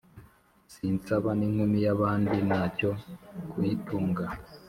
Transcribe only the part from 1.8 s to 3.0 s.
yabandi nacyo